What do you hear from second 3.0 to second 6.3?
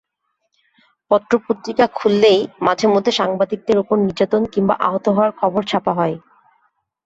সাংবাদিকদের ওপর নির্যাতন কিংবা আহত হওয়ার খবর ছাপা হয়।